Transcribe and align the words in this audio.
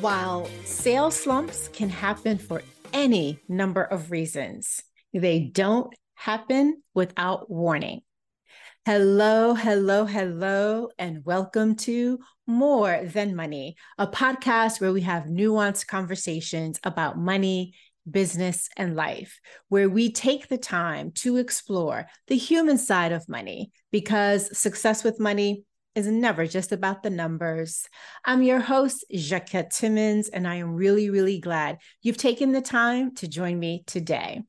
While 0.00 0.48
sales 0.64 1.16
slumps 1.16 1.66
can 1.68 1.88
happen 1.88 2.38
for 2.38 2.62
any 2.92 3.40
number 3.48 3.82
of 3.82 4.12
reasons, 4.12 4.80
they 5.12 5.40
don't 5.40 5.92
happen 6.14 6.82
without 6.94 7.50
warning. 7.50 8.02
Hello, 8.86 9.54
hello, 9.54 10.04
hello, 10.04 10.90
and 11.00 11.24
welcome 11.24 11.74
to 11.76 12.20
More 12.46 13.00
Than 13.02 13.34
Money, 13.34 13.74
a 13.98 14.06
podcast 14.06 14.80
where 14.80 14.92
we 14.92 15.00
have 15.00 15.24
nuanced 15.24 15.88
conversations 15.88 16.78
about 16.84 17.18
money, 17.18 17.74
business, 18.08 18.68
and 18.76 18.94
life, 18.94 19.40
where 19.68 19.88
we 19.88 20.12
take 20.12 20.46
the 20.46 20.58
time 20.58 21.10
to 21.16 21.38
explore 21.38 22.06
the 22.28 22.36
human 22.36 22.78
side 22.78 23.10
of 23.10 23.28
money 23.28 23.72
because 23.90 24.56
success 24.56 25.02
with 25.02 25.18
money 25.18 25.64
is 25.98 26.06
never 26.06 26.46
just 26.46 26.70
about 26.70 27.02
the 27.02 27.10
numbers. 27.10 27.88
I'm 28.24 28.44
your 28.44 28.60
host, 28.60 29.04
Jacquette 29.12 29.70
Timmons, 29.70 30.28
and 30.28 30.46
I 30.46 30.54
am 30.56 30.74
really, 30.74 31.10
really 31.10 31.40
glad 31.40 31.78
you've 32.02 32.16
taken 32.16 32.52
the 32.52 32.60
time 32.60 33.16
to 33.16 33.26
join 33.26 33.58
me 33.58 33.82
today. 33.84 34.42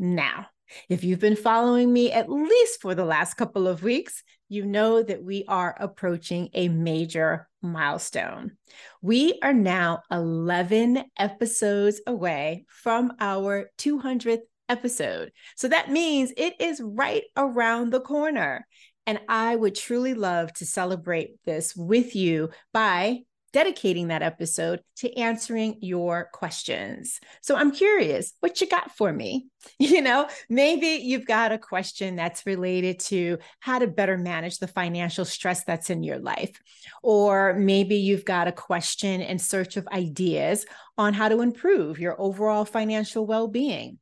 Now, 0.00 0.48
if 0.88 1.04
you've 1.04 1.20
been 1.20 1.36
following 1.36 1.92
me 1.92 2.10
at 2.10 2.28
least 2.28 2.82
for 2.82 2.96
the 2.96 3.04
last 3.04 3.34
couple 3.34 3.68
of 3.68 3.84
weeks, 3.84 4.24
you 4.48 4.66
know 4.66 5.00
that 5.00 5.22
we 5.22 5.44
are 5.46 5.76
approaching 5.78 6.48
a 6.54 6.68
major 6.68 7.48
milestone. 7.62 8.56
We 9.00 9.38
are 9.44 9.54
now 9.54 10.02
11 10.10 11.04
episodes 11.16 12.00
away 12.04 12.64
from 12.66 13.12
our 13.20 13.70
200th 13.78 14.42
episode. 14.68 15.30
So 15.56 15.68
that 15.68 15.90
means 15.90 16.32
it 16.36 16.54
is 16.58 16.80
right 16.82 17.22
around 17.36 17.90
the 17.90 18.00
corner. 18.00 18.66
And 19.06 19.20
I 19.28 19.54
would 19.54 19.74
truly 19.74 20.14
love 20.14 20.52
to 20.54 20.66
celebrate 20.66 21.36
this 21.44 21.76
with 21.76 22.16
you 22.16 22.50
by 22.72 23.20
dedicating 23.54 24.08
that 24.08 24.20
episode 24.20 24.80
to 24.96 25.16
answering 25.16 25.76
your 25.80 26.28
questions. 26.32 27.20
So 27.40 27.54
I'm 27.54 27.70
curious, 27.70 28.34
what 28.40 28.60
you 28.60 28.66
got 28.66 28.90
for 28.96 29.10
me? 29.12 29.46
You 29.78 30.02
know, 30.02 30.28
maybe 30.50 31.02
you've 31.02 31.26
got 31.26 31.50
a 31.52 31.56
question 31.56 32.16
that's 32.16 32.44
related 32.44 32.98
to 33.00 33.38
how 33.60 33.78
to 33.78 33.86
better 33.86 34.18
manage 34.18 34.58
the 34.58 34.66
financial 34.66 35.24
stress 35.24 35.64
that's 35.64 35.88
in 35.88 36.02
your 36.02 36.18
life. 36.18 36.60
Or 37.02 37.54
maybe 37.54 37.96
you've 37.96 38.26
got 38.26 38.46
a 38.46 38.52
question 38.52 39.22
in 39.22 39.38
search 39.38 39.78
of 39.78 39.88
ideas 39.88 40.66
on 40.98 41.14
how 41.14 41.28
to 41.28 41.40
improve 41.40 41.98
your 41.98 42.20
overall 42.20 42.66
financial 42.66 43.24
well 43.24 43.48
being. 43.48 43.98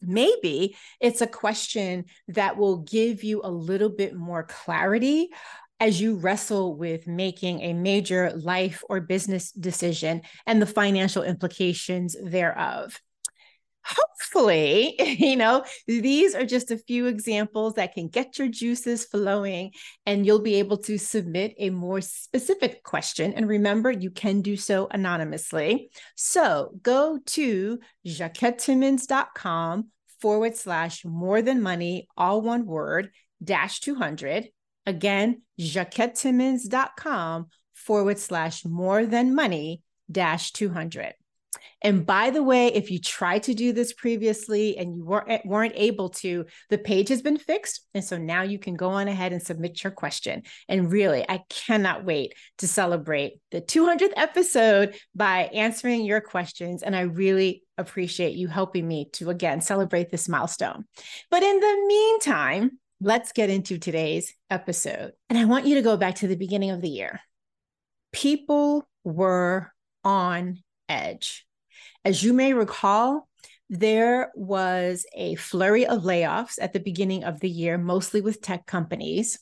Maybe 0.00 0.76
it's 1.00 1.20
a 1.20 1.26
question 1.26 2.04
that 2.28 2.56
will 2.56 2.78
give 2.78 3.24
you 3.24 3.40
a 3.42 3.50
little 3.50 3.90
bit 3.90 4.14
more 4.14 4.44
clarity 4.44 5.30
as 5.80 6.00
you 6.00 6.16
wrestle 6.16 6.76
with 6.76 7.06
making 7.06 7.60
a 7.60 7.72
major 7.72 8.32
life 8.34 8.82
or 8.88 9.00
business 9.00 9.52
decision 9.52 10.22
and 10.46 10.60
the 10.60 10.66
financial 10.66 11.22
implications 11.22 12.16
thereof. 12.22 13.00
Hopefully, 13.88 14.94
you 15.18 15.36
know, 15.36 15.64
these 15.86 16.34
are 16.34 16.44
just 16.44 16.70
a 16.70 16.78
few 16.78 17.06
examples 17.06 17.74
that 17.74 17.94
can 17.94 18.08
get 18.08 18.38
your 18.38 18.48
juices 18.48 19.04
flowing 19.04 19.72
and 20.06 20.26
you'll 20.26 20.40
be 20.40 20.56
able 20.56 20.78
to 20.78 20.98
submit 20.98 21.54
a 21.58 21.70
more 21.70 22.00
specific 22.00 22.82
question. 22.82 23.32
And 23.32 23.48
remember, 23.48 23.90
you 23.90 24.10
can 24.10 24.42
do 24.42 24.56
so 24.56 24.88
anonymously. 24.90 25.90
So 26.16 26.72
go 26.82 27.18
to 27.26 27.78
jacquettetimmons.com 28.06 29.88
forward 30.20 30.56
slash 30.56 31.04
more 31.04 31.42
than 31.42 31.62
money, 31.62 32.08
all 32.16 32.42
one 32.42 32.66
word, 32.66 33.10
dash 33.42 33.80
200 33.80 34.48
Again, 34.88 35.42
jacquettetimmons.com 35.60 37.48
forward 37.74 38.18
slash 38.18 38.64
more 38.64 39.04
than 39.04 39.34
money 39.34 39.82
dash 40.10 40.52
200. 40.52 41.12
And 41.82 42.04
by 42.04 42.30
the 42.30 42.42
way, 42.42 42.68
if 42.68 42.90
you 42.90 43.00
tried 43.00 43.44
to 43.44 43.54
do 43.54 43.72
this 43.72 43.92
previously 43.92 44.76
and 44.76 44.96
you 44.96 45.04
weren't, 45.04 45.30
eh, 45.30 45.40
weren't 45.44 45.74
able 45.76 46.10
to, 46.10 46.46
the 46.70 46.78
page 46.78 47.08
has 47.08 47.22
been 47.22 47.38
fixed. 47.38 47.86
And 47.94 48.04
so 48.04 48.18
now 48.18 48.42
you 48.42 48.58
can 48.58 48.74
go 48.74 48.90
on 48.90 49.08
ahead 49.08 49.32
and 49.32 49.42
submit 49.42 49.82
your 49.82 49.90
question. 49.90 50.42
And 50.68 50.90
really, 50.90 51.24
I 51.28 51.42
cannot 51.48 52.04
wait 52.04 52.34
to 52.58 52.68
celebrate 52.68 53.40
the 53.50 53.60
200th 53.60 54.12
episode 54.16 54.94
by 55.14 55.50
answering 55.54 56.04
your 56.04 56.20
questions. 56.20 56.82
And 56.82 56.94
I 56.96 57.02
really 57.02 57.64
appreciate 57.76 58.34
you 58.34 58.48
helping 58.48 58.86
me 58.86 59.08
to, 59.12 59.30
again, 59.30 59.60
celebrate 59.60 60.10
this 60.10 60.28
milestone. 60.28 60.84
But 61.30 61.42
in 61.42 61.60
the 61.60 61.84
meantime, 61.86 62.78
let's 63.00 63.32
get 63.32 63.50
into 63.50 63.78
today's 63.78 64.34
episode. 64.50 65.12
And 65.28 65.38
I 65.38 65.44
want 65.44 65.66
you 65.66 65.76
to 65.76 65.82
go 65.82 65.96
back 65.96 66.16
to 66.16 66.26
the 66.26 66.36
beginning 66.36 66.70
of 66.70 66.82
the 66.82 66.88
year. 66.88 67.20
People 68.12 68.88
were 69.04 69.72
on 70.04 70.58
edge. 70.88 71.46
As 72.04 72.22
you 72.22 72.32
may 72.32 72.52
recall, 72.52 73.28
there 73.70 74.32
was 74.34 75.04
a 75.14 75.34
flurry 75.34 75.86
of 75.86 76.02
layoffs 76.02 76.58
at 76.60 76.72
the 76.72 76.80
beginning 76.80 77.24
of 77.24 77.40
the 77.40 77.50
year, 77.50 77.76
mostly 77.76 78.20
with 78.20 78.40
tech 78.40 78.66
companies. 78.66 79.38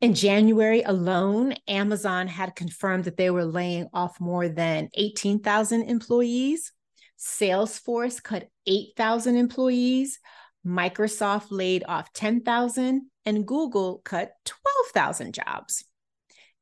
In 0.00 0.14
January 0.14 0.82
alone, 0.82 1.54
Amazon 1.68 2.26
had 2.26 2.56
confirmed 2.56 3.04
that 3.04 3.16
they 3.16 3.30
were 3.30 3.44
laying 3.44 3.88
off 3.94 4.20
more 4.20 4.48
than 4.48 4.88
18,000 4.94 5.82
employees. 5.82 6.72
Salesforce 7.18 8.20
cut 8.20 8.48
8,000 8.66 9.36
employees. 9.36 10.18
Microsoft 10.66 11.46
laid 11.50 11.84
off 11.86 12.12
10,000 12.12 13.02
and 13.24 13.46
Google 13.46 14.00
cut 14.04 14.32
12,000 14.44 15.32
jobs. 15.32 15.84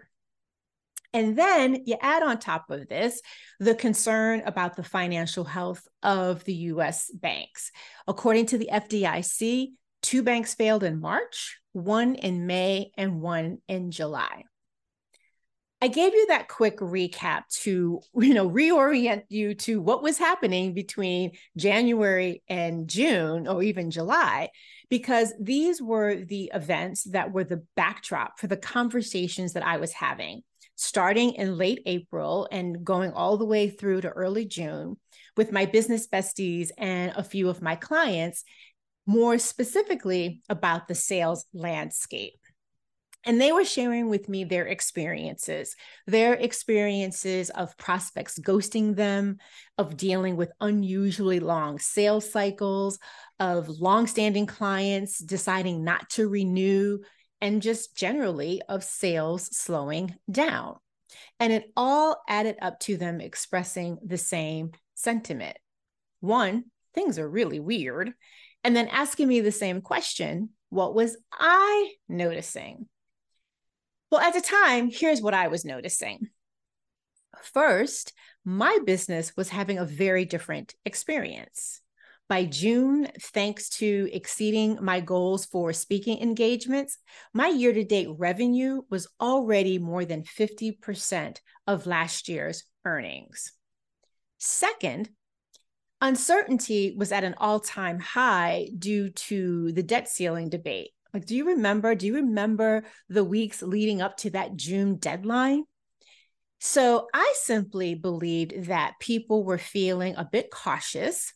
And 1.13 1.38
then 1.38 1.83
you 1.85 1.97
add 2.01 2.23
on 2.23 2.39
top 2.39 2.69
of 2.69 2.88
this 2.88 3.22
the 3.59 3.75
concern 3.75 4.44
about 4.45 4.75
the 4.75 4.83
financial 4.83 5.44
health 5.44 5.85
of 6.01 6.44
the 6.45 6.53
US 6.53 7.11
banks. 7.11 7.72
According 8.07 8.47
to 8.47 8.57
the 8.57 8.69
FDIC, 8.72 9.69
two 10.01 10.24
banks 10.24 10.53
failed 10.53 10.83
in 10.83 11.00
March, 11.00 11.59
one 11.74 12.15
in 12.15 12.47
May, 12.47 12.91
and 12.97 13.21
one 13.21 13.59
in 13.68 13.91
July. 13.91 14.44
I 15.83 15.88
gave 15.88 16.13
you 16.13 16.27
that 16.27 16.47
quick 16.47 16.77
recap 16.77 17.47
to, 17.63 18.01
you 18.15 18.33
know, 18.33 18.50
reorient 18.50 19.24
you 19.30 19.56
to 19.56 19.81
what 19.81 20.03
was 20.03 20.18
happening 20.18 20.74
between 20.74 21.31
January 21.57 22.44
and 22.47 22.88
June 22.88 23.47
or 23.47 23.63
even 23.63 23.91
July 23.91 24.50
because 24.89 25.33
these 25.39 25.81
were 25.81 26.15
the 26.15 26.51
events 26.53 27.03
that 27.06 27.31
were 27.33 27.44
the 27.44 27.63
backdrop 27.75 28.39
for 28.39 28.47
the 28.47 28.57
conversations 28.57 29.53
that 29.53 29.65
I 29.65 29.77
was 29.77 29.91
having 29.94 30.44
starting 30.75 31.33
in 31.33 31.57
late 31.57 31.81
April 31.85 32.47
and 32.51 32.83
going 32.83 33.12
all 33.12 33.38
the 33.38 33.45
way 33.45 33.69
through 33.69 34.01
to 34.01 34.09
early 34.09 34.45
June 34.45 34.97
with 35.38 35.51
my 35.51 35.65
business 35.65 36.07
besties 36.07 36.69
and 36.77 37.13
a 37.15 37.23
few 37.23 37.50
of 37.50 37.62
my 37.62 37.75
clients 37.75 38.44
more 39.06 39.38
specifically 39.38 40.41
about 40.50 40.88
the 40.88 40.95
sales 40.95 41.45
landscape. 41.53 42.33
And 43.23 43.39
they 43.39 43.51
were 43.51 43.65
sharing 43.65 44.09
with 44.09 44.27
me 44.27 44.45
their 44.45 44.65
experiences, 44.65 45.75
their 46.07 46.33
experiences 46.33 47.51
of 47.51 47.77
prospects 47.77 48.39
ghosting 48.39 48.95
them, 48.95 49.38
of 49.77 49.95
dealing 49.95 50.38
with 50.38 50.51
unusually 50.59 51.39
long 51.39 51.77
sales 51.77 52.31
cycles, 52.31 52.97
of 53.39 53.69
longstanding 53.69 54.47
clients 54.47 55.19
deciding 55.19 55.83
not 55.83 56.09
to 56.12 56.27
renew, 56.27 57.00
and 57.41 57.61
just 57.61 57.95
generally 57.95 58.61
of 58.69 58.83
sales 58.83 59.55
slowing 59.55 60.15
down. 60.29 60.77
And 61.39 61.51
it 61.51 61.71
all 61.75 62.21
added 62.29 62.57
up 62.61 62.79
to 62.81 62.97
them 62.97 63.19
expressing 63.19 63.97
the 64.05 64.17
same 64.17 64.71
sentiment. 64.95 65.57
One, 66.19 66.65
things 66.93 67.17
are 67.19 67.27
really 67.27 67.59
weird. 67.59 68.13
And 68.63 68.75
then 68.75 68.88
asking 68.88 69.27
me 69.27 69.41
the 69.41 69.51
same 69.51 69.81
question 69.81 70.49
what 70.69 70.95
was 70.95 71.17
I 71.33 71.91
noticing? 72.07 72.88
Well, 74.09 74.21
at 74.21 74.33
the 74.33 74.41
time, 74.41 74.89
here's 74.89 75.21
what 75.21 75.33
I 75.33 75.47
was 75.47 75.65
noticing. 75.65 76.29
First, 77.41 78.13
my 78.45 78.79
business 78.85 79.33
was 79.35 79.49
having 79.49 79.77
a 79.77 79.85
very 79.85 80.23
different 80.23 80.73
experience. 80.85 81.81
By 82.31 82.45
June, 82.45 83.10
thanks 83.19 83.68
to 83.80 84.07
exceeding 84.13 84.78
my 84.81 85.01
goals 85.01 85.45
for 85.45 85.74
speaking 85.74 86.22
engagements, 86.22 86.98
my 87.33 87.50
year 87.50 87.74
to 87.74 87.83
date 87.83 88.07
revenue 88.18 88.83
was 88.89 89.06
already 89.19 89.80
more 89.80 90.06
than 90.06 90.24
50% 90.24 91.39
of 91.68 91.88
last 91.88 92.30
year's 92.30 92.63
earnings. 92.86 93.51
Second, 94.38 95.10
uncertainty 96.00 96.95
was 96.98 97.12
at 97.12 97.25
an 97.25 97.36
all 97.38 97.60
time 97.60 98.00
high 98.00 98.69
due 98.80 99.10
to 99.10 99.74
the 99.74 99.84
debt 99.84 100.07
ceiling 100.07 100.48
debate. 100.48 100.92
Like, 101.13 101.25
do 101.25 101.36
you 101.36 101.48
remember? 101.48 101.95
Do 101.95 102.07
you 102.07 102.16
remember 102.16 102.86
the 103.10 103.25
weeks 103.25 103.62
leading 103.62 104.01
up 104.01 104.16
to 104.19 104.30
that 104.30 104.56
June 104.56 104.95
deadline? 104.95 105.66
So 106.62 107.10
I 107.13 107.34
simply 107.42 107.94
believed 107.94 108.68
that 108.68 109.01
people 109.01 109.44
were 109.44 109.57
feeling 109.57 110.16
a 110.16 110.24
bit 110.24 110.50
cautious 110.50 111.34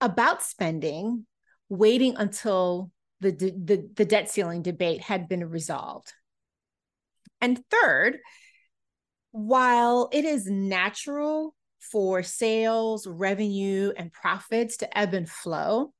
about 0.00 0.42
spending, 0.42 1.26
waiting 1.68 2.16
until 2.16 2.90
the, 3.20 3.32
the, 3.32 3.88
the 3.94 4.04
debt 4.04 4.30
ceiling 4.30 4.62
debate 4.62 5.00
had 5.00 5.28
been 5.28 5.48
resolved. 5.48 6.12
And 7.40 7.60
third, 7.70 8.18
while 9.30 10.08
it 10.12 10.24
is 10.24 10.46
natural 10.46 11.54
for 11.80 12.22
sales, 12.22 13.06
revenue, 13.06 13.92
and 13.96 14.12
profits 14.12 14.78
to 14.78 14.98
ebb 14.98 15.14
and 15.14 15.28
flow, 15.28 15.92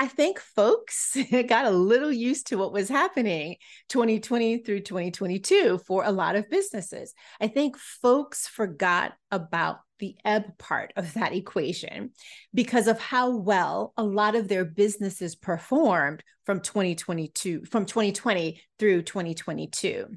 I 0.00 0.06
think 0.06 0.38
folks 0.38 1.14
got 1.48 1.66
a 1.66 1.70
little 1.70 2.10
used 2.10 2.46
to 2.46 2.56
what 2.56 2.72
was 2.72 2.88
happening 2.88 3.56
2020 3.90 4.62
through 4.64 4.80
2022 4.80 5.76
for 5.86 6.04
a 6.04 6.10
lot 6.10 6.36
of 6.36 6.48
businesses. 6.48 7.12
I 7.38 7.48
think 7.48 7.76
folks 7.76 8.48
forgot 8.48 9.12
about 9.30 9.80
the 9.98 10.16
ebb 10.24 10.56
part 10.56 10.94
of 10.96 11.12
that 11.12 11.34
equation 11.34 12.12
because 12.54 12.86
of 12.86 12.98
how 12.98 13.36
well 13.36 13.92
a 13.98 14.02
lot 14.02 14.36
of 14.36 14.48
their 14.48 14.64
businesses 14.64 15.36
performed 15.36 16.24
from 16.46 16.60
2022 16.60 17.66
from 17.66 17.84
2020 17.84 18.58
through 18.78 19.02
2022. 19.02 20.16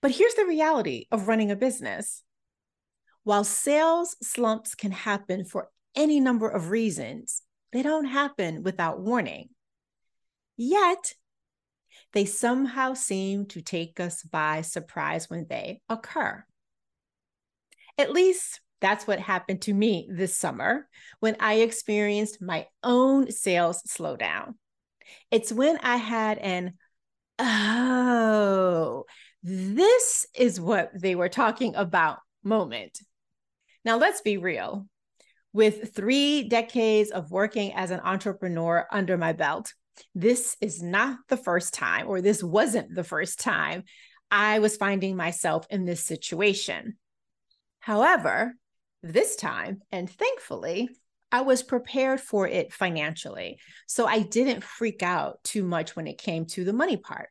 But 0.00 0.12
here's 0.12 0.34
the 0.34 0.46
reality 0.46 1.06
of 1.10 1.26
running 1.26 1.50
a 1.50 1.56
business. 1.56 2.22
While 3.24 3.42
sales 3.42 4.14
slumps 4.22 4.76
can 4.76 4.92
happen 4.92 5.44
for 5.44 5.68
any 5.96 6.20
number 6.20 6.48
of 6.48 6.70
reasons, 6.70 7.42
they 7.72 7.82
don't 7.82 8.06
happen 8.06 8.62
without 8.62 9.00
warning. 9.00 9.48
Yet, 10.56 11.14
they 12.12 12.24
somehow 12.24 12.94
seem 12.94 13.46
to 13.46 13.60
take 13.60 14.00
us 14.00 14.22
by 14.22 14.62
surprise 14.62 15.28
when 15.28 15.46
they 15.48 15.80
occur. 15.88 16.44
At 17.98 18.12
least 18.12 18.60
that's 18.80 19.06
what 19.06 19.18
happened 19.18 19.62
to 19.62 19.74
me 19.74 20.08
this 20.10 20.36
summer 20.36 20.88
when 21.20 21.36
I 21.40 21.54
experienced 21.54 22.42
my 22.42 22.66
own 22.82 23.30
sales 23.30 23.82
slowdown. 23.88 24.54
It's 25.30 25.52
when 25.52 25.78
I 25.78 25.96
had 25.96 26.38
an, 26.38 26.74
oh, 27.38 29.04
this 29.42 30.26
is 30.34 30.60
what 30.60 30.90
they 30.94 31.14
were 31.14 31.28
talking 31.28 31.74
about 31.74 32.18
moment. 32.42 32.98
Now, 33.84 33.98
let's 33.98 34.20
be 34.20 34.36
real 34.36 34.86
with 35.56 35.94
three 35.94 36.42
decades 36.42 37.10
of 37.10 37.30
working 37.30 37.72
as 37.72 37.90
an 37.90 38.00
entrepreneur 38.00 38.86
under 38.92 39.16
my 39.16 39.32
belt, 39.32 39.72
this 40.14 40.54
is 40.60 40.82
not 40.82 41.16
the 41.28 41.36
first 41.38 41.72
time, 41.72 42.06
or 42.08 42.20
this 42.20 42.42
wasn't 42.44 42.94
the 42.94 43.02
first 43.02 43.40
time 43.40 43.82
I 44.30 44.58
was 44.58 44.76
finding 44.76 45.16
myself 45.16 45.66
in 45.70 45.86
this 45.86 46.04
situation. 46.04 46.98
However, 47.80 48.52
this 49.02 49.34
time, 49.36 49.80
and 49.90 50.10
thankfully, 50.10 50.90
I 51.32 51.40
was 51.40 51.62
prepared 51.62 52.20
for 52.20 52.46
it 52.46 52.74
financially. 52.74 53.58
So 53.86 54.04
I 54.04 54.20
didn't 54.20 54.62
freak 54.62 55.02
out 55.02 55.42
too 55.42 55.64
much 55.64 55.96
when 55.96 56.06
it 56.06 56.18
came 56.18 56.44
to 56.48 56.64
the 56.64 56.74
money 56.74 56.98
part. 56.98 57.30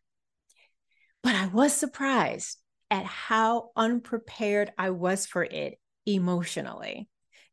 But 1.22 1.36
I 1.36 1.46
was 1.46 1.74
surprised 1.74 2.58
at 2.90 3.06
how 3.06 3.70
unprepared 3.76 4.72
I 4.80 4.90
was 4.90 5.28
for 5.28 5.44
it 5.44 5.76
emotionally 6.08 7.08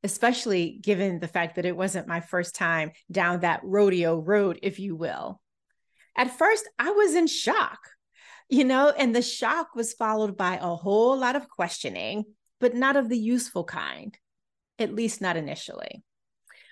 especially 0.05 0.79
given 0.83 1.19
the 1.19 1.29
fact 1.29 1.57
that 1.57 1.65
it 1.65 1.77
wasn't 1.77 2.09
my 2.09 2.21
first 2.21 2.55
time 2.55 2.93
down 3.11 3.41
that 3.41 3.61
rodeo 3.63 4.19
road, 4.19 4.59
if 4.63 4.79
you 4.79 4.97
will. 4.97 5.41
At 6.17 6.37
first, 6.37 6.69
I 6.79 6.91
was 6.91 7.15
in 7.15 7.27
shock, 7.27 7.79
you 8.49 8.65
know, 8.65 8.91
and 8.91 9.15
the 9.15 9.23
shock 9.23 9.75
was 9.75 9.95
followed 9.95 10.37
by 10.37 10.57
a 10.57 10.75
whole 10.75 11.17
lot 11.17 11.37
of 11.37 11.49
questioning, 11.49 12.25
but 12.61 12.75
not 12.75 12.97
of 12.97 13.09
the 13.09 13.19
useful 13.19 13.65
kind, 13.65 14.17
at 14.79 14.95
least 14.95 15.21
not 15.21 15.37
initially. 15.37 16.03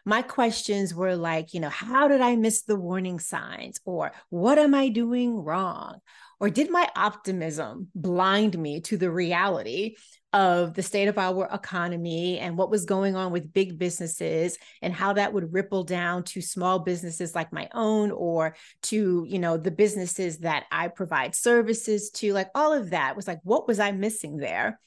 My 0.05 0.23
questions 0.23 0.94
were 0.94 1.17
like, 1.17 1.53
you 1.55 1.61
know, 1.61 1.69
how 1.69 2.09
did 2.09 2.21
I 2.21 2.37
miss 2.37 2.62
the 2.62 2.77
warning 2.77 3.19
signs? 3.19 3.81
Or 3.85 4.12
what 4.31 4.59
am 4.59 4.75
I 4.75 4.88
doing 4.88 5.37
wrong? 5.37 5.99
Or 6.38 6.49
did 6.49 6.71
my 6.71 6.88
optimism 6.97 7.88
blind 7.94 8.59
me 8.59 8.81
to 8.82 8.97
the 8.97 9.11
reality 9.11 9.97
of 10.32 10.75
the 10.75 10.82
state 10.82 11.09
of 11.09 11.19
our 11.19 11.49
economy 11.53 12.38
and 12.38 12.56
what 12.56 12.71
was 12.71 12.85
going 12.85 13.17
on 13.17 13.32
with 13.32 13.53
big 13.53 13.79
businesses 13.79 14.56
and 14.81 14.94
how 14.94 15.12
that 15.12 15.32
would 15.32 15.53
ripple 15.53 15.82
down 15.82 16.23
to 16.23 16.41
small 16.41 16.79
businesses 16.79 17.35
like 17.35 17.53
my 17.53 17.69
own 17.75 18.12
or 18.12 18.55
to 18.82 19.25
you 19.29 19.38
know 19.38 19.56
the 19.56 19.73
businesses 19.73 20.38
that 20.38 20.67
I 20.71 20.88
provide 20.88 21.35
services 21.35 22.11
to 22.11 22.32
like 22.32 22.49
all 22.55 22.73
of 22.73 22.91
that 22.91 23.17
was 23.17 23.27
like 23.27 23.41
what 23.43 23.67
was 23.67 23.81
I 23.81 23.91
missing 23.91 24.37
there 24.37 24.79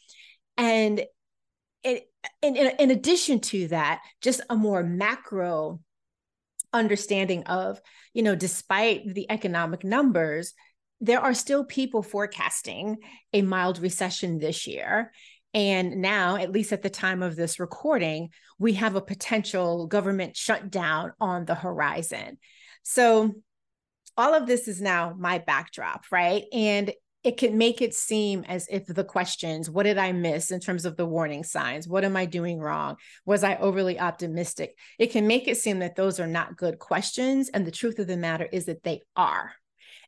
and 0.57 1.03
it 1.83 2.09
in, 2.41 2.55
in 2.55 2.91
addition 2.91 3.41
to 3.41 3.67
that 3.67 4.01
just 4.21 4.39
a 4.49 4.55
more 4.55 4.81
macro 4.81 5.81
understanding 6.71 7.43
of 7.43 7.81
you 8.13 8.23
know 8.23 8.35
despite 8.35 9.13
the 9.13 9.29
economic 9.29 9.83
numbers 9.83 10.53
there 11.03 11.19
are 11.19 11.33
still 11.33 11.65
people 11.65 12.01
forecasting 12.01 12.95
a 13.33 13.41
mild 13.41 13.77
recession 13.79 14.39
this 14.39 14.65
year. 14.65 15.11
And 15.53 16.01
now, 16.01 16.35
at 16.35 16.51
least 16.51 16.73
at 16.73 16.81
the 16.81 16.89
time 16.89 17.21
of 17.21 17.35
this 17.35 17.59
recording, 17.59 18.29
we 18.57 18.73
have 18.73 18.95
a 18.95 19.01
potential 19.01 19.87
government 19.87 20.35
shutdown 20.35 21.11
on 21.19 21.45
the 21.45 21.55
horizon. 21.55 22.37
So, 22.81 23.33
all 24.17 24.33
of 24.33 24.47
this 24.47 24.67
is 24.67 24.81
now 24.81 25.15
my 25.17 25.39
backdrop, 25.39 26.05
right? 26.11 26.43
And 26.51 26.93
it 27.23 27.37
can 27.37 27.57
make 27.57 27.81
it 27.81 27.93
seem 27.93 28.43
as 28.47 28.67
if 28.69 28.85
the 28.85 29.03
questions, 29.03 29.69
what 29.69 29.83
did 29.83 29.97
I 29.97 30.11
miss 30.11 30.51
in 30.51 30.59
terms 30.59 30.85
of 30.85 30.97
the 30.97 31.05
warning 31.05 31.43
signs? 31.43 31.87
What 31.87 32.03
am 32.03 32.17
I 32.17 32.25
doing 32.25 32.59
wrong? 32.59 32.97
Was 33.25 33.43
I 33.43 33.55
overly 33.55 33.99
optimistic? 33.99 34.77
It 34.99 35.11
can 35.11 35.25
make 35.25 35.47
it 35.47 35.57
seem 35.57 35.79
that 35.79 35.95
those 35.95 36.19
are 36.19 36.27
not 36.27 36.57
good 36.57 36.79
questions. 36.79 37.49
And 37.49 37.65
the 37.65 37.71
truth 37.71 37.97
of 37.99 38.07
the 38.07 38.17
matter 38.17 38.47
is 38.51 38.65
that 38.65 38.83
they 38.83 39.01
are. 39.15 39.53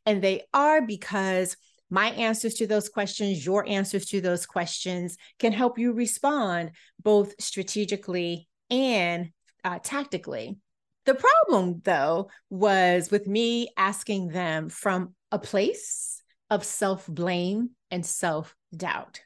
And 0.05 0.21
they 0.21 0.43
are 0.53 0.81
because 0.81 1.55
my 1.89 2.09
answers 2.11 2.55
to 2.55 2.67
those 2.67 2.89
questions, 2.89 3.45
your 3.45 3.67
answers 3.67 4.05
to 4.07 4.21
those 4.21 4.45
questions 4.45 5.17
can 5.39 5.51
help 5.51 5.77
you 5.77 5.93
respond 5.93 6.71
both 7.01 7.33
strategically 7.39 8.47
and 8.69 9.29
uh, 9.63 9.79
tactically. 9.83 10.57
The 11.05 11.15
problem, 11.15 11.81
though, 11.83 12.29
was 12.49 13.11
with 13.11 13.27
me 13.27 13.69
asking 13.77 14.29
them 14.29 14.69
from 14.69 15.13
a 15.31 15.37
place 15.37 16.21
of 16.49 16.63
self 16.63 17.05
blame 17.07 17.71
and 17.91 18.05
self 18.05 18.55
doubt. 18.75 19.21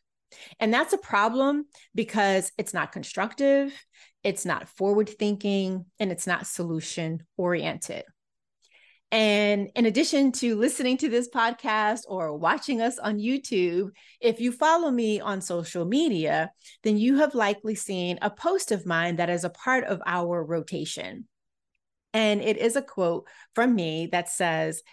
And 0.60 0.74
that's 0.74 0.94
a 0.94 0.98
problem 0.98 1.66
because 1.96 2.52
it's 2.58 2.74
not 2.74 2.92
constructive, 2.92 3.74
it's 4.24 4.46
not 4.46 4.68
forward 4.68 5.10
thinking, 5.10 5.86
and 6.00 6.12
it's 6.12 6.28
not 6.28 6.48
solution 6.48 7.24
oriented. 7.38 8.04
And 9.12 9.70
in 9.76 9.88
addition 9.88 10.32
to 10.34 10.56
listening 10.56 10.98
to 10.98 11.10
this 11.10 11.30
podcast 11.30 12.02
or 12.08 12.38
watching 12.38 12.80
us 12.80 13.00
on 13.00 13.18
YouTube, 13.18 13.90
if 14.22 14.40
you 14.40 14.52
follow 14.52 14.92
me 14.92 15.20
on 15.20 15.42
social 15.42 15.84
media, 15.84 16.52
then 16.84 16.98
you 16.98 17.18
have 17.18 17.34
likely 17.34 17.74
seen 17.74 18.20
a 18.22 18.30
post 18.30 18.72
of 18.72 18.86
mine 18.86 19.16
that 19.16 19.30
is 19.30 19.44
a 19.44 19.50
part 19.50 19.86
of 19.86 20.00
our 20.06 20.44
rotation. 20.44 21.28
And 22.14 22.42
it 22.42 22.58
is 22.58 22.76
a 22.76 22.84
quote 22.84 23.28
from 23.56 23.74
me 23.74 24.10
that 24.12 24.30
says, 24.30 24.84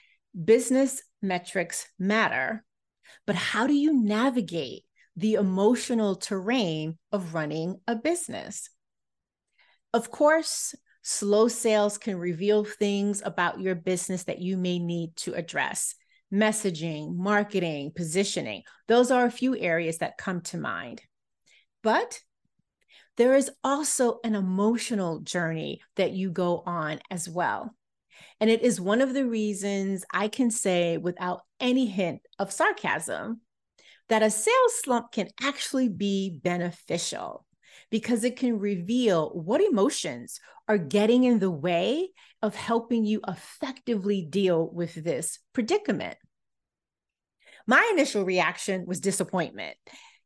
Business 0.44 1.02
metrics 1.20 1.86
matter, 1.98 2.64
but 3.26 3.36
how 3.36 3.66
do 3.66 3.74
you 3.74 4.02
navigate 4.02 4.84
the 5.16 5.34
emotional 5.34 6.16
terrain 6.16 6.98
of 7.12 7.34
running 7.34 7.80
a 7.86 7.96
business? 7.96 8.70
Of 9.94 10.10
course, 10.10 10.74
Slow 11.08 11.46
sales 11.46 11.98
can 11.98 12.16
reveal 12.16 12.64
things 12.64 13.22
about 13.24 13.60
your 13.60 13.76
business 13.76 14.24
that 14.24 14.40
you 14.40 14.56
may 14.56 14.80
need 14.80 15.14
to 15.18 15.34
address. 15.34 15.94
messaging, 16.34 17.14
marketing, 17.14 17.92
positioning. 17.94 18.64
Those 18.88 19.12
are 19.12 19.24
a 19.24 19.30
few 19.30 19.56
areas 19.56 19.98
that 19.98 20.18
come 20.18 20.40
to 20.40 20.58
mind. 20.58 21.00
But 21.84 22.18
there 23.16 23.36
is 23.36 23.52
also 23.62 24.18
an 24.24 24.34
emotional 24.34 25.20
journey 25.20 25.80
that 25.94 26.10
you 26.10 26.30
go 26.30 26.64
on 26.66 26.98
as 27.08 27.28
well. 27.28 27.72
And 28.40 28.50
it 28.50 28.62
is 28.62 28.80
one 28.80 29.00
of 29.00 29.14
the 29.14 29.26
reasons 29.26 30.04
I 30.12 30.26
can 30.26 30.50
say 30.50 30.96
without 30.96 31.42
any 31.60 31.86
hint 31.86 32.22
of 32.40 32.52
sarcasm 32.52 33.42
that 34.08 34.24
a 34.24 34.30
sales 34.30 34.80
slump 34.82 35.12
can 35.12 35.28
actually 35.40 35.88
be 35.88 36.40
beneficial 36.42 37.46
because 37.90 38.24
it 38.24 38.36
can 38.36 38.58
reveal 38.58 39.30
what 39.30 39.60
emotions 39.60 40.40
are 40.68 40.78
getting 40.78 41.24
in 41.24 41.38
the 41.38 41.50
way 41.50 42.08
of 42.42 42.54
helping 42.54 43.04
you 43.04 43.20
effectively 43.26 44.22
deal 44.22 44.68
with 44.68 44.94
this 44.94 45.38
predicament. 45.52 46.16
My 47.66 47.88
initial 47.92 48.24
reaction 48.24 48.84
was 48.86 49.00
disappointment 49.00 49.76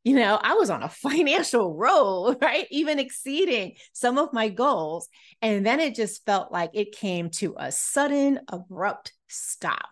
you 0.02 0.14
know, 0.14 0.38
I 0.42 0.54
was 0.54 0.70
on 0.70 0.82
a 0.82 0.88
financial 0.88 1.75
roll, 1.76 2.35
right? 2.40 2.66
Even 2.70 2.99
exceeding 2.99 3.75
some 3.92 4.18
of 4.18 4.32
my 4.32 4.49
goals. 4.49 5.09
And 5.42 5.64
then 5.64 5.80
it 5.80 5.94
just 5.94 6.25
felt 6.25 6.52
like 6.52 6.70
it 6.75 6.92
came 6.92 7.30
to 7.30 7.54
a 7.59 7.73
sudden, 7.73 8.40
abrupt 8.49 9.12
stop. 9.28 9.88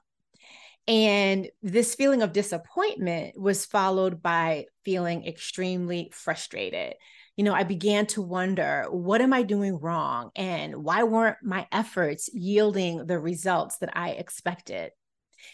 And 0.86 1.48
this 1.62 1.94
feeling 1.94 2.22
of 2.22 2.32
disappointment 2.32 3.38
was 3.38 3.66
followed 3.66 4.22
by 4.22 4.64
feeling 4.86 5.26
extremely 5.26 6.10
frustrated. 6.14 6.94
You 7.38 7.44
know, 7.44 7.54
I 7.54 7.62
began 7.62 8.04
to 8.06 8.20
wonder, 8.20 8.86
what 8.90 9.20
am 9.20 9.32
I 9.32 9.44
doing 9.44 9.78
wrong? 9.78 10.32
And 10.34 10.82
why 10.82 11.04
weren't 11.04 11.36
my 11.40 11.68
efforts 11.70 12.28
yielding 12.34 13.06
the 13.06 13.20
results 13.20 13.78
that 13.78 13.96
I 13.96 14.10
expected? 14.10 14.90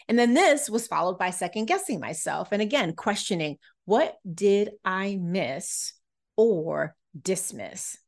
And 0.08 0.18
then 0.18 0.32
this 0.32 0.70
was 0.70 0.86
followed 0.86 1.18
by 1.18 1.28
second 1.28 1.66
guessing 1.66 2.00
myself. 2.00 2.52
And 2.52 2.62
again, 2.62 2.94
questioning 2.94 3.58
what 3.84 4.16
did 4.32 4.70
I 4.82 5.18
miss 5.20 5.92
or 6.38 6.96
dismiss? 7.20 7.98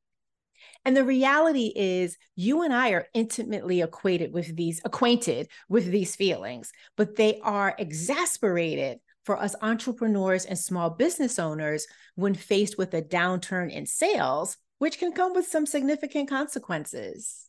And 0.86 0.96
the 0.96 1.04
reality 1.04 1.70
is 1.76 2.16
you 2.34 2.62
and 2.62 2.72
I 2.72 2.92
are 2.92 3.08
intimately 3.12 3.82
acquainted 3.82 4.32
with 4.32 4.56
these 4.56 4.80
acquainted 4.86 5.48
with 5.68 5.84
these 5.84 6.16
feelings, 6.16 6.72
but 6.96 7.16
they 7.16 7.40
are 7.40 7.74
exasperated 7.78 9.00
for 9.26 9.36
us 9.36 9.56
entrepreneurs 9.60 10.44
and 10.44 10.58
small 10.58 10.88
business 10.88 11.38
owners 11.38 11.86
when 12.14 12.34
faced 12.34 12.78
with 12.78 12.94
a 12.94 13.02
downturn 13.02 13.70
in 13.70 13.84
sales, 13.84 14.56
which 14.78 14.98
can 14.98 15.12
come 15.12 15.34
with 15.34 15.46
some 15.46 15.66
significant 15.66 16.30
consequences. 16.30 17.46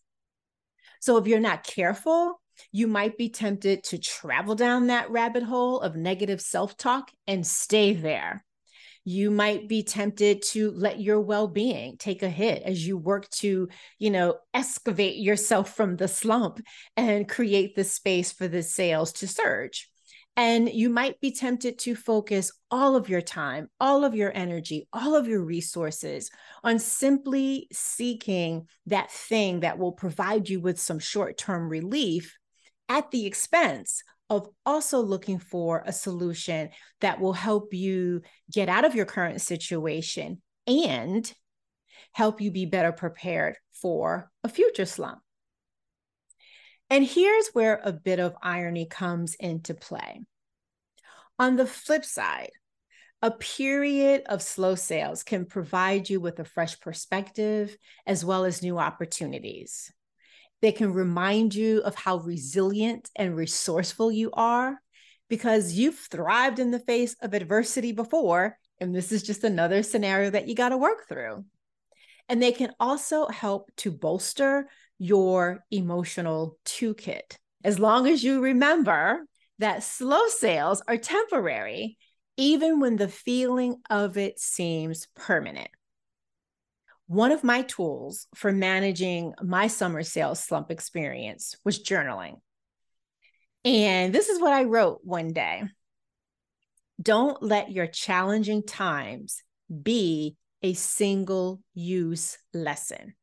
So 0.99 1.17
if 1.17 1.27
you're 1.27 1.39
not 1.39 1.63
careful, 1.63 2.41
you 2.71 2.87
might 2.87 3.17
be 3.17 3.29
tempted 3.29 3.83
to 3.85 3.99
travel 3.99 4.55
down 4.55 4.87
that 4.87 5.11
rabbit 5.11 5.43
hole 5.43 5.79
of 5.79 5.95
negative 5.95 6.41
self 6.41 6.75
talk 6.75 7.11
and 7.27 7.45
stay 7.45 7.93
there. 7.93 8.43
You 9.03 9.29
might 9.29 9.69
be 9.69 9.83
tempted 9.83 10.41
to 10.49 10.71
let 10.71 10.99
your 10.99 11.21
well 11.21 11.47
being 11.47 11.97
take 11.97 12.23
a 12.23 12.29
hit 12.29 12.63
as 12.63 12.85
you 12.85 12.97
work 12.97 13.29
to, 13.29 13.69
you 13.99 14.09
know, 14.09 14.37
excavate 14.53 15.17
yourself 15.17 15.75
from 15.75 15.95
the 15.95 16.07
slump 16.07 16.59
and 16.97 17.29
create 17.29 17.75
the 17.75 17.83
space 17.83 18.31
for 18.31 18.47
the 18.47 18.63
sales 18.63 19.13
to 19.13 19.27
surge. 19.27 19.89
And 20.37 20.69
you 20.69 20.91
might 20.91 21.19
be 21.19 21.31
tempted 21.31 21.79
to 21.79 21.95
focus 21.95 22.51
all 22.69 22.95
of 22.95 23.09
your 23.09 23.21
time, 23.21 23.69
all 23.79 24.05
of 24.05 24.13
your 24.13 24.31
energy, 24.35 24.87
all 24.93 25.15
of 25.15 25.27
your 25.27 25.43
resources 25.43 26.29
on 26.63 26.77
simply 26.77 27.67
seeking 27.73 28.67
that 28.85 29.11
thing 29.11 29.61
that 29.61 29.79
will 29.79 29.93
provide 29.93 30.47
you 30.47 30.59
with 30.59 30.79
some 30.79 30.99
short 30.99 31.39
term 31.39 31.67
relief 31.67 32.37
at 32.87 33.09
the 33.09 33.25
expense 33.25 34.03
of 34.29 34.47
also 34.63 34.99
looking 34.99 35.39
for 35.39 35.81
a 35.87 35.91
solution 35.91 36.69
that 37.01 37.19
will 37.19 37.33
help 37.33 37.73
you 37.73 38.21
get 38.51 38.69
out 38.69 38.85
of 38.85 38.93
your 38.93 39.05
current 39.05 39.41
situation 39.41 40.39
and 40.67 41.33
help 42.11 42.41
you 42.41 42.51
be 42.51 42.65
better 42.65 42.91
prepared 42.91 43.55
for 43.73 44.29
a 44.43 44.49
future 44.49 44.85
slump. 44.85 45.19
And 46.89 47.05
here's 47.05 47.49
where 47.49 47.79
a 47.83 47.91
bit 47.91 48.19
of 48.19 48.35
irony 48.41 48.85
comes 48.85 49.35
into 49.35 49.73
play. 49.73 50.21
On 51.37 51.55
the 51.55 51.67
flip 51.67 52.05
side, 52.05 52.51
a 53.21 53.31
period 53.31 54.23
of 54.27 54.41
slow 54.41 54.75
sales 54.75 55.23
can 55.23 55.45
provide 55.45 56.09
you 56.09 56.19
with 56.19 56.39
a 56.39 56.45
fresh 56.45 56.79
perspective 56.79 57.75
as 58.05 58.23
well 58.23 58.45
as 58.45 58.61
new 58.61 58.77
opportunities. 58.77 59.91
They 60.61 60.71
can 60.71 60.93
remind 60.93 61.53
you 61.53 61.81
of 61.81 61.95
how 61.95 62.17
resilient 62.17 63.09
and 63.15 63.35
resourceful 63.35 64.11
you 64.11 64.31
are 64.33 64.79
because 65.29 65.73
you've 65.73 65.97
thrived 65.97 66.59
in 66.59 66.71
the 66.71 66.79
face 66.79 67.15
of 67.21 67.33
adversity 67.33 67.91
before. 67.91 68.57
And 68.79 68.95
this 68.95 69.11
is 69.11 69.23
just 69.23 69.43
another 69.43 69.83
scenario 69.83 70.29
that 70.29 70.47
you 70.47 70.55
got 70.55 70.69
to 70.69 70.77
work 70.77 71.07
through. 71.07 71.43
And 72.29 72.41
they 72.41 72.51
can 72.51 72.73
also 72.79 73.27
help 73.27 73.71
to 73.77 73.91
bolster 73.91 74.67
your 74.99 75.63
emotional 75.71 76.57
toolkit. 76.65 77.37
As 77.63 77.79
long 77.79 78.07
as 78.07 78.23
you 78.23 78.41
remember 78.41 79.25
that 79.59 79.83
slow 79.83 80.27
sales 80.27 80.81
are 80.87 80.97
temporary, 80.97 81.97
even 82.37 82.79
when 82.79 82.95
the 82.95 83.07
feeling 83.07 83.77
of 83.89 84.17
it 84.17 84.39
seems 84.39 85.07
permanent. 85.15 85.69
One 87.07 87.31
of 87.31 87.43
my 87.43 87.63
tools 87.63 88.27
for 88.35 88.51
managing 88.51 89.33
my 89.41 89.67
summer 89.67 90.03
sales 90.03 90.43
slump 90.43 90.69
experience 90.69 91.55
was 91.63 91.81
journaling. 91.81 92.41
And 93.63 94.13
this 94.13 94.29
is 94.29 94.39
what 94.39 94.53
I 94.53 94.65
wrote 94.65 94.99
one 95.03 95.33
day 95.33 95.63
Don't 97.01 97.41
let 97.41 97.71
your 97.71 97.87
challenging 97.87 98.63
times 98.63 99.41
be 99.83 100.35
a 100.61 100.73
single 100.73 101.61
use 101.73 102.37
lesson. 102.53 103.13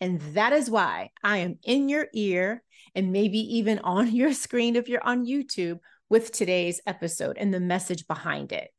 And 0.00 0.20
that 0.34 0.52
is 0.52 0.70
why 0.70 1.10
I 1.22 1.38
am 1.38 1.58
in 1.62 1.88
your 1.88 2.08
ear 2.14 2.62
and 2.94 3.12
maybe 3.12 3.38
even 3.58 3.78
on 3.84 4.14
your 4.14 4.32
screen 4.32 4.76
if 4.76 4.88
you're 4.88 5.04
on 5.04 5.26
YouTube 5.26 5.78
with 6.08 6.32
today's 6.32 6.80
episode 6.86 7.38
and 7.38 7.54
the 7.54 7.60
message 7.60 8.06
behind 8.06 8.52
it. 8.52 8.70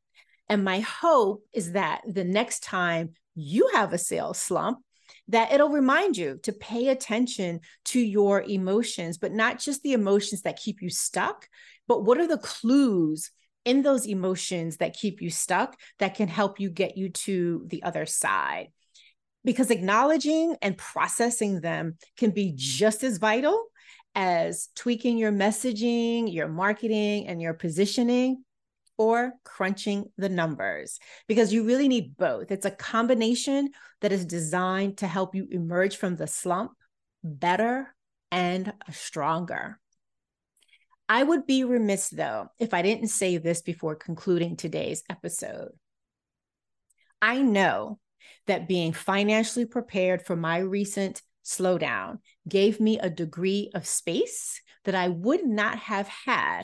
And 0.49 0.65
my 0.65 0.81
hope 0.81 1.45
is 1.53 1.73
that 1.73 2.01
the 2.05 2.25
next 2.25 2.63
time 2.63 3.13
you 3.35 3.69
have 3.73 3.93
a 3.93 3.97
sales 3.97 4.37
slump, 4.37 4.79
that 5.27 5.51
it'll 5.51 5.69
remind 5.69 6.17
you 6.17 6.39
to 6.43 6.51
pay 6.51 6.89
attention 6.89 7.61
to 7.85 7.99
your 7.99 8.43
emotions, 8.43 9.17
but 9.17 9.31
not 9.31 9.59
just 9.59 9.81
the 9.81 9.93
emotions 9.93 10.41
that 10.41 10.59
keep 10.59 10.81
you 10.81 10.89
stuck, 10.89 11.47
but 11.87 12.03
what 12.03 12.17
are 12.17 12.27
the 12.27 12.37
clues 12.37 13.31
in 13.63 13.81
those 13.81 14.05
emotions 14.05 14.77
that 14.77 14.95
keep 14.95 15.21
you 15.21 15.29
stuck 15.29 15.77
that 15.99 16.15
can 16.15 16.27
help 16.27 16.59
you 16.59 16.69
get 16.69 16.97
you 16.97 17.09
to 17.09 17.63
the 17.67 17.83
other 17.83 18.05
side? 18.05 18.67
Because 19.43 19.71
acknowledging 19.71 20.55
and 20.61 20.77
processing 20.77 21.61
them 21.61 21.97
can 22.17 22.31
be 22.31 22.53
just 22.55 23.03
as 23.03 23.17
vital 23.17 23.65
as 24.13 24.69
tweaking 24.75 25.17
your 25.17 25.31
messaging, 25.31 26.31
your 26.31 26.47
marketing, 26.47 27.27
and 27.27 27.41
your 27.41 27.53
positioning 27.53 28.43
or 28.97 29.33
crunching 29.43 30.05
the 30.17 30.29
numbers 30.29 30.99
because 31.27 31.51
you 31.51 31.63
really 31.63 31.87
need 31.87 32.15
both. 32.17 32.51
It's 32.51 32.67
a 32.67 32.71
combination 32.71 33.69
that 34.01 34.11
is 34.11 34.25
designed 34.25 34.97
to 34.97 35.07
help 35.07 35.33
you 35.33 35.47
emerge 35.49 35.95
from 35.95 36.17
the 36.17 36.27
slump 36.27 36.73
better 37.23 37.95
and 38.31 38.73
stronger. 38.91 39.79
I 41.09 41.23
would 41.23 41.45
be 41.45 41.63
remiss, 41.63 42.09
though, 42.09 42.47
if 42.59 42.73
I 42.73 42.83
didn't 42.83 43.07
say 43.07 43.37
this 43.37 43.61
before 43.61 43.95
concluding 43.95 44.55
today's 44.55 45.03
episode. 45.09 45.71
I 47.21 47.41
know 47.41 47.99
that 48.47 48.67
being 48.67 48.93
financially 48.93 49.65
prepared 49.65 50.25
for 50.25 50.35
my 50.35 50.57
recent 50.57 51.21
slowdown 51.43 52.19
gave 52.47 52.79
me 52.79 52.99
a 52.99 53.09
degree 53.09 53.71
of 53.73 53.87
space 53.87 54.61
that 54.85 54.95
I 54.95 55.09
would 55.09 55.45
not 55.45 55.77
have 55.77 56.07
had 56.07 56.63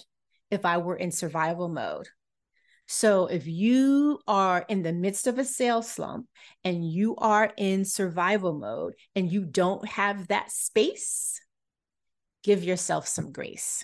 if 0.50 0.66
I 0.66 0.78
were 0.78 0.96
in 0.96 1.12
survival 1.12 1.68
mode. 1.70 2.08
So 2.88 3.28
if 3.28 3.46
you 3.46 4.20
are 4.28 4.66
in 4.70 4.82
the 4.82 4.94
midst 4.94 5.28
of 5.28 5.38
a 5.38 5.44
sales 5.44 5.90
slump 5.92 6.28
and 6.64 6.90
you 6.90 7.16
are 7.18 7.52
in 7.58 7.84
survival 7.84 8.54
mode 8.54 8.94
and 9.14 9.30
you 9.32 9.44
don't 9.44 9.86
have 9.88 10.30
that 10.30 10.52
space, 10.52 11.42
give 12.44 12.64
yourself 12.64 13.08
some 13.08 13.34
grace. 13.34 13.84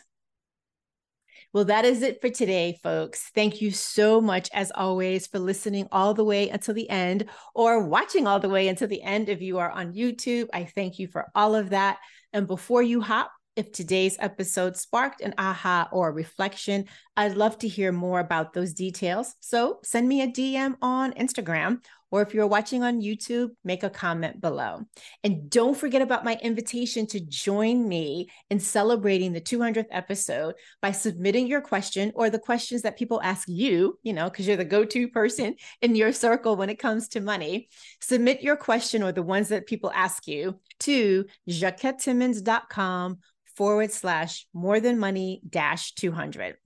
Well, 1.54 1.66
that 1.66 1.86
is 1.86 2.02
it 2.02 2.20
for 2.20 2.30
today, 2.30 2.80
folks. 2.82 3.30
Thank 3.36 3.62
you 3.62 3.70
so 3.70 4.20
much, 4.20 4.50
as 4.54 4.72
always, 4.74 5.28
for 5.28 5.38
listening 5.38 5.88
all 5.92 6.16
the 6.16 6.24
way 6.24 6.50
until 6.50 6.74
the 6.74 6.90
end 6.90 7.26
or 7.54 7.86
watching 7.86 8.26
all 8.26 8.40
the 8.40 8.50
way 8.50 8.68
until 8.68 8.88
the 8.88 9.04
end 9.04 9.30
if 9.30 9.40
you 9.40 9.60
are 9.60 9.70
on 9.70 9.94
YouTube. 9.94 10.48
I 10.52 10.64
thank 10.64 10.98
you 10.98 11.08
for 11.08 11.28
all 11.36 11.54
of 11.54 11.70
that. 11.70 12.00
And 12.34 12.48
before 12.48 12.82
you 12.82 13.02
hop 13.02 13.32
if 13.56 13.72
today's 13.72 14.18
episode 14.20 14.76
sparked 14.76 15.22
an 15.22 15.36
aha 15.38 15.88
or 15.92 16.10
a 16.10 16.14
reflection, 16.14 16.86
I'd 17.16 17.38
love 17.38 17.60
to 17.60 17.68
hear 17.68 17.92
more 17.92 18.20
about 18.20 18.54
those 18.54 18.74
details. 18.74 19.36
So 19.42 19.80
send 19.84 20.08
me 20.08 20.22
a 20.22 20.28
DM 20.28 20.76
on 20.82 21.14
Instagram 21.14 21.84
or 22.14 22.22
if 22.22 22.32
you're 22.32 22.46
watching 22.46 22.84
on 22.84 23.02
YouTube, 23.02 23.50
make 23.64 23.82
a 23.82 23.90
comment 23.90 24.40
below. 24.40 24.86
And 25.24 25.50
don't 25.50 25.76
forget 25.76 26.04
about 26.04 26.24
my 26.24 26.38
invitation 26.44 27.08
to 27.08 27.20
join 27.20 27.90
me 27.90 28.30
in 28.52 28.60
celebrating 28.60 29.34
the 29.34 29.42
200th 29.42 29.88
episode 29.90 30.54
by 30.80 30.92
submitting 30.92 31.48
your 31.48 31.62
question 31.62 32.12
or 32.14 32.30
the 32.30 32.38
questions 32.38 32.84
that 32.84 33.00
people 33.00 33.20
ask 33.24 33.48
you, 33.48 33.98
you 34.04 34.14
know, 34.14 34.30
because 34.30 34.46
you're 34.46 34.58
the 34.58 34.64
go 34.64 34.86
to 34.86 35.08
person 35.08 35.56
in 35.82 35.96
your 35.96 36.14
circle 36.14 36.56
when 36.56 36.70
it 36.70 36.78
comes 36.78 37.08
to 37.08 37.20
money. 37.20 37.68
Submit 38.00 38.44
your 38.44 38.58
question 38.58 39.02
or 39.02 39.12
the 39.12 39.24
ones 39.24 39.48
that 39.48 39.66
people 39.66 39.92
ask 39.96 40.28
you 40.28 40.60
to 40.82 41.26
jacquettetimmons.com 41.50 43.18
forward 43.56 43.92
slash 43.92 44.46
more 44.54 44.80
than 44.80 45.00
money 45.00 45.42
dash 45.50 45.94
200. 45.96 46.58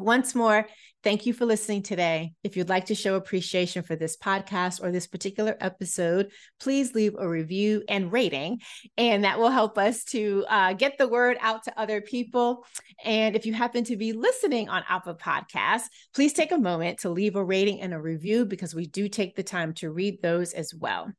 Once 0.00 0.34
more, 0.34 0.66
thank 1.02 1.26
you 1.26 1.32
for 1.32 1.46
listening 1.46 1.82
today. 1.82 2.32
If 2.42 2.56
you'd 2.56 2.68
like 2.68 2.86
to 2.86 2.94
show 2.94 3.14
appreciation 3.14 3.82
for 3.82 3.96
this 3.96 4.16
podcast 4.16 4.82
or 4.82 4.90
this 4.90 5.06
particular 5.06 5.56
episode, 5.60 6.30
please 6.60 6.94
leave 6.94 7.14
a 7.18 7.28
review 7.28 7.82
and 7.88 8.12
rating, 8.12 8.60
and 8.96 9.24
that 9.24 9.38
will 9.38 9.50
help 9.50 9.78
us 9.78 10.04
to 10.04 10.44
uh, 10.48 10.72
get 10.72 10.98
the 10.98 11.08
word 11.08 11.36
out 11.40 11.64
to 11.64 11.78
other 11.78 12.00
people. 12.00 12.64
And 13.04 13.36
if 13.36 13.46
you 13.46 13.52
happen 13.52 13.84
to 13.84 13.96
be 13.96 14.12
listening 14.12 14.68
on 14.68 14.84
Apple 14.88 15.14
Podcasts, 15.14 15.86
please 16.14 16.32
take 16.32 16.52
a 16.52 16.58
moment 16.58 17.00
to 17.00 17.10
leave 17.10 17.36
a 17.36 17.44
rating 17.44 17.80
and 17.80 17.94
a 17.94 18.00
review 18.00 18.44
because 18.44 18.74
we 18.74 18.86
do 18.86 19.08
take 19.08 19.36
the 19.36 19.42
time 19.42 19.74
to 19.74 19.90
read 19.90 20.22
those 20.22 20.52
as 20.52 20.74
well. 20.74 21.12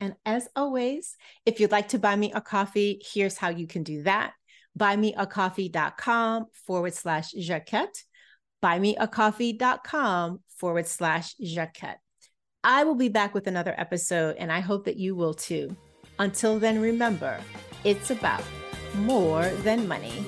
And 0.00 0.14
as 0.26 0.48
always, 0.54 1.16
if 1.46 1.58
you'd 1.58 1.72
like 1.72 1.88
to 1.88 1.98
buy 1.98 2.16
me 2.16 2.32
a 2.32 2.40
coffee, 2.40 3.00
here's 3.12 3.38
how 3.38 3.48
you 3.48 3.66
can 3.66 3.82
do 3.82 4.02
that 4.02 4.32
buymeacoffee.com 4.78 6.46
forward 6.66 6.94
slash 6.94 7.32
Jacquette 7.32 8.02
buymeacoffee.com 8.62 10.40
forward 10.48 10.86
slash 10.86 11.34
Jacquette. 11.36 11.98
I 12.64 12.84
will 12.84 12.94
be 12.94 13.08
back 13.08 13.34
with 13.34 13.46
another 13.46 13.74
episode, 13.78 14.36
and 14.38 14.50
I 14.50 14.60
hope 14.60 14.86
that 14.86 14.96
you 14.96 15.14
will 15.14 15.34
too. 15.34 15.76
Until 16.18 16.58
then, 16.58 16.80
remember, 16.80 17.38
it's 17.84 18.10
about 18.10 18.42
more 18.94 19.44
than 19.62 19.86
money. 19.86 20.24